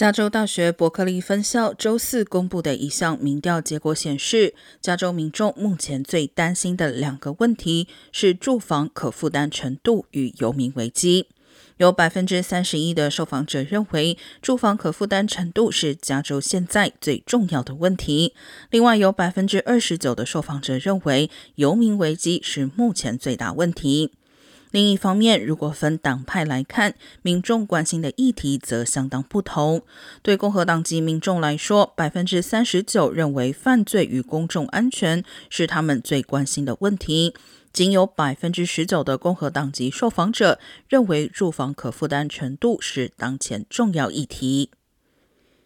[0.00, 11.26] 加州大学伯克利分校周四公布的一项民调结果显示，加州民众目前最担心的两个问题是住房可负担程度与游民危机。
[11.76, 18.32] 有百分之三十一的受访者认为，住房可负担程度是加州现在最重要的问题。
[18.70, 24.12] 另外，有百分之二十九的受访者认为，游民危机是目前最大问题。
[24.70, 29.82] 另一方面，如果分党派来看，民众关心的议题则相当不同。
[30.22, 37.34] 对共和党籍民众来说，百分之三十九认为犯罪与公众安全是他们最关心的问题，
[37.72, 44.70] 仅有百分之十九的共和党籍受访者认为住房可负担程度是当前重要议题。